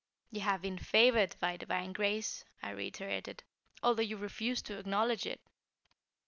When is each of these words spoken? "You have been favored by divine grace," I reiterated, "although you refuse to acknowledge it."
"You 0.31 0.41
have 0.41 0.63
been 0.63 0.79
favored 0.79 1.35
by 1.39 1.57
divine 1.57 1.93
grace," 1.93 2.43
I 2.63 2.71
reiterated, 2.71 3.43
"although 3.83 4.01
you 4.01 4.17
refuse 4.17 4.63
to 4.63 4.79
acknowledge 4.79 5.27
it." 5.27 5.41